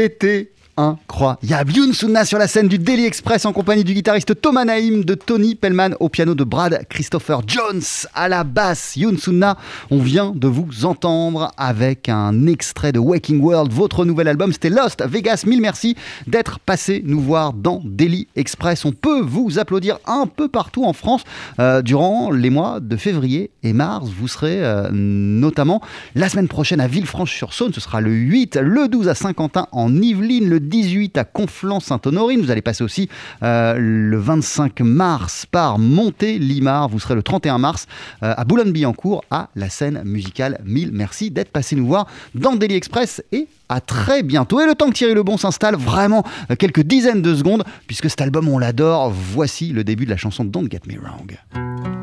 [0.00, 0.48] C'était
[1.20, 1.72] incroyable.
[1.72, 5.14] Yoon Sunna sur la scène du Daily Express en compagnie du guitariste Thomas Naïm, de
[5.14, 7.82] Tony Pellman au piano, de Brad Christopher Jones
[8.14, 8.96] à la basse.
[8.96, 9.58] Yoon Sunna,
[9.90, 14.70] on vient de vous entendre avec un extrait de Waking World, votre nouvel album, c'était
[14.70, 15.44] Lost Vegas.
[15.46, 15.94] Mille merci
[16.26, 18.86] d'être passé nous voir dans Daily Express.
[18.86, 21.22] On peut vous applaudir un peu partout en France
[21.58, 24.08] euh, durant les mois de février et mars.
[24.08, 25.82] Vous serez euh, notamment
[26.14, 30.48] la semaine prochaine à Villefranche-sur-Saône, ce sera le 8, le 12 à Saint-Quentin en Yvelines,
[30.48, 32.40] le 18 à Conflans-Sainte-Honorine.
[32.40, 33.08] Vous allez passer aussi
[33.42, 36.88] euh, le 25 mars par Montélimar.
[36.88, 37.86] Vous serez le 31 mars
[38.22, 40.60] euh, à Boulogne-Billancourt à la scène musicale.
[40.64, 44.60] Mille merci d'être passé nous voir dans Daily Express et à très bientôt.
[44.60, 48.20] Et le temps que Thierry Lebon s'installe, vraiment euh, quelques dizaines de secondes, puisque cet
[48.20, 49.10] album on l'adore.
[49.10, 51.99] Voici le début de la chanson Don't Get Me Wrong.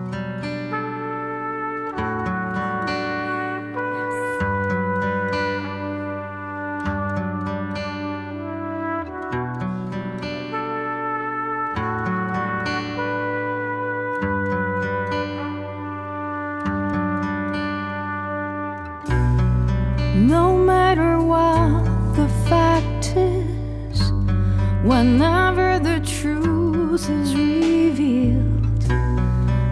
[24.87, 28.83] Whenever the truth is revealed,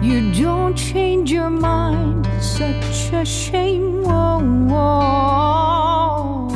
[0.02, 2.28] you don't change your mind.
[2.38, 4.02] Such a shame.
[4.02, 4.40] Whoa,
[4.70, 6.48] whoa.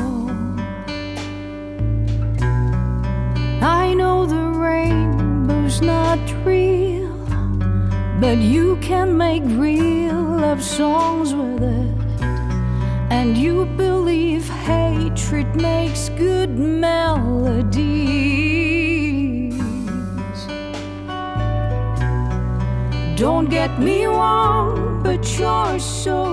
[3.62, 7.08] I know the rainbow's not real,
[8.20, 11.99] but you can make real love songs with it.
[13.10, 16.40] And you believe hatred makes good.
[23.20, 26.24] Don't get me wrong, but you're so.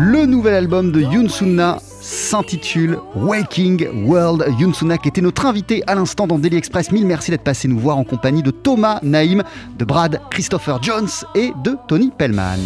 [0.00, 4.42] Le nouvel album de Yoon Sunna s'intitule Waking World.
[4.58, 6.92] Yoon Sunna qui était notre invité à l'instant dans Daily Express.
[6.92, 9.42] Mille merci d'être passé nous voir en compagnie de Thomas Naïm,
[9.78, 12.58] de Brad Christopher Jones et de Tony Pellman.